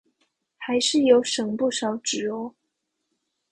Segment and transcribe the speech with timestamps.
[0.57, 2.55] 還是有省不少紙喔